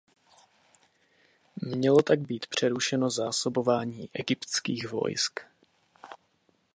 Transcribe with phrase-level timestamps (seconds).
[1.61, 5.39] Mělo tak být přerušeno zásobování egyptských vojsk.